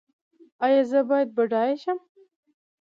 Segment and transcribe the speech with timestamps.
[0.65, 1.99] ایا زه باید بډای شم؟